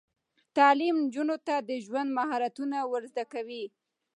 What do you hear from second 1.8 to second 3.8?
ژوند مهارتونه ور زده کوي.